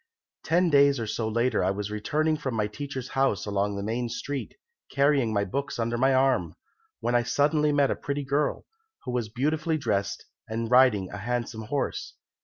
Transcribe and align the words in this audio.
Ten 0.43 0.71
days 0.71 0.99
or 0.99 1.05
so 1.05 1.27
later 1.27 1.63
I 1.63 1.69
was 1.69 1.91
returning 1.91 2.35
from 2.35 2.55
my 2.55 2.65
teacher's 2.65 3.09
house 3.09 3.45
along 3.45 3.75
the 3.75 3.83
main 3.83 4.09
street, 4.09 4.55
carrying 4.89 5.31
my 5.31 5.45
books 5.45 5.77
under 5.77 5.95
my 5.95 6.11
arm, 6.11 6.55
when 7.01 7.13
I 7.13 7.21
suddenly 7.21 7.71
met 7.71 7.91
a 7.91 7.95
pretty 7.95 8.23
girl, 8.23 8.65
who 9.03 9.11
was 9.11 9.29
beautifully 9.29 9.77
dressed 9.77 10.25
and 10.47 10.71
riding 10.71 11.11
a 11.11 11.17
handsome 11.19 11.65
horse. 11.65 12.15